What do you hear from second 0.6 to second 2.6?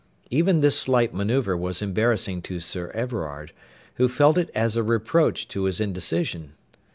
this slight manoeuvre was embarrassing to